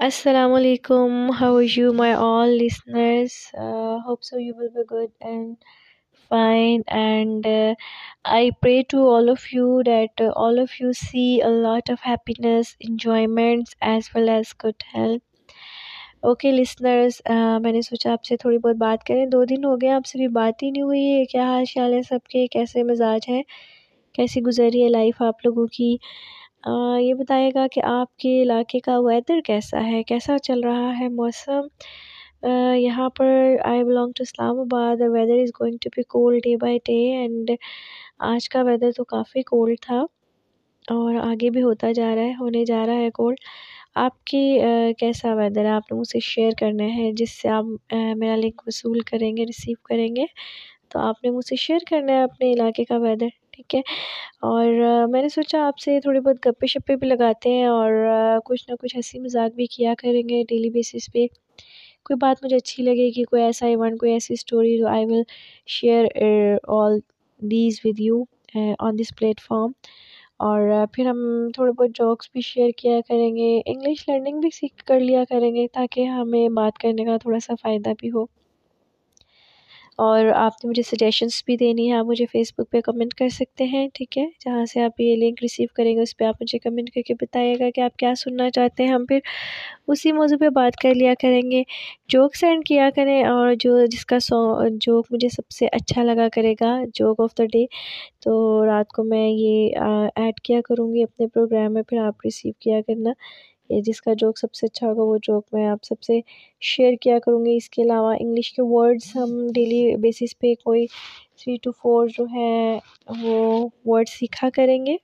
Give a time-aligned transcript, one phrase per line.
[0.00, 3.32] السلام علیکم how you my all listeners
[4.06, 5.54] hope so you will be good and
[6.30, 7.46] fine and
[8.30, 11.24] I pray to all of you that all of you see
[11.62, 15.54] lot of happiness enjoyments as well as good health
[16.20, 17.20] okay listeners
[17.62, 20.18] میں نے سوچا آپ سے تھوڑی بہت بات کریں دو دن ہو گئے آپ سے
[20.18, 23.42] بھی بات ہی نہیں ہوئی ہے کیا حال شیال ہے سب کے کیسے مزاج ہیں
[24.14, 25.96] کیسی گزری ہے لائف آپ لوگوں کی
[26.66, 31.08] یہ بتائے گا کہ آپ کے علاقے کا ویدر کیسا ہے؟ کیسا چل رہا ہے
[31.08, 31.66] موسم؟
[32.76, 33.26] یہاں پر
[33.64, 34.22] آئی belong to
[34.60, 37.50] Islamabad weather is going to be cold day by day and
[38.30, 40.00] آج کا ویدر تو کافی کولڈ تھا
[40.88, 43.38] اور آگے بھی ہوتا جا رہا ہے، ہونے جا رہا ہے کولڈ
[44.04, 44.42] آپ کی
[44.98, 49.00] کیسا ویدر ہے؟ آپ لوگوں سے شیئر کرنا ہے، جس سے آپ میرا لنک وصول
[49.10, 50.24] کریں گے ریسیو کریں گے،
[50.90, 53.80] تو آپ نے مجھ سے شیئر کرنا ہے اپنے علاقے کا ویدر ٹھیک ہے۔
[54.46, 54.66] اور
[55.10, 57.92] میں نے سوچا آپ سے تھوڑی بہت گپے شپے بھی لگاتے ہیں اور
[58.46, 61.26] کچھ نہ کچھ ہنسی مذاق بھی کیا کریں گے ڈیلی بیسس پہ۔
[62.06, 65.22] کوئی بات مجھے اچھی لگے گی، کوئی ایسا ایونٹ کوئی ایسی اسٹوری جو I will
[65.68, 66.04] share
[66.74, 66.98] all
[67.42, 68.22] these with you
[68.80, 69.72] on this platform
[70.40, 70.60] اور
[70.94, 71.18] پھر ہم
[71.54, 75.54] تھوڑے بہت جوکس بھی شیئر کیا کریں گے انگلش لرننگ بھی سیکھ کر لیا کریں
[75.54, 78.24] گے تاکہ ہمیں بات کرنے کا تھوڑا سا فائدہ بھی ہو۔
[79.98, 83.28] اور آپ نے مجھے سجیشنس بھی دینی ہے آپ مجھے فیس بک پہ کمنٹ کر
[83.28, 86.34] سکتے ہیں، ٹھیک ہے؟ جہاں سے آپ یہ لنک ریسیو کریں گے، اس پہ آپ
[86.40, 89.18] مجھے کمنٹ کر کے بتائیے گا کہ آپ کیا سننا چاہتے ہیں۔ ہم پھر
[89.88, 91.62] اسی موضوع پہ بات کر لیا کریں گے۔
[92.08, 94.38] جوک سینڈ کیا کریں اور جو جس کا سو
[94.80, 97.64] جوک مجھے سب سے اچھا لگا کرے گا جوک آف دا ڈے
[98.20, 98.34] تو
[98.66, 99.76] رات کو میں یہ
[100.16, 103.10] ایڈ کیا کروں گی اپنے پروگرام میں، پھر آپ ریسیو کیا کرنا۔
[103.86, 106.20] جس کا جوک سب سے اچھا ہوگا، وہ جوک میں آپ سب سے
[106.62, 110.86] شیئر کیا کروں گی۔ اس کے علاوہ انگلش کے ورڈس ہم ڈیلی بیسس پہ کوئی
[111.38, 112.78] تھری ٹو فور جو ہے
[113.22, 113.36] وہ
[113.84, 114.96] ورڈ سیکھا کریں گے۔